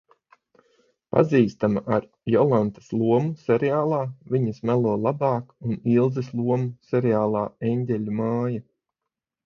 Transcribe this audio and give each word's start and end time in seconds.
Pazīstama 1.15 1.83
ar 1.97 2.07
Jolantas 2.37 2.89
lomu 3.03 3.35
seriālā 3.43 4.01
Viņas 4.33 4.65
melo 4.73 4.97
labāk 5.05 5.55
un 5.69 5.81
Ilzes 6.01 6.35
lomu 6.43 6.71
seriālā 6.93 7.49
Eņģeļu 7.75 8.23
māja. 8.25 8.69